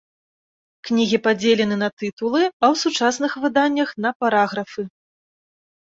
[0.89, 4.83] Кнігі падзелены на тытулы, а ў сучасных выданнях на параграфы.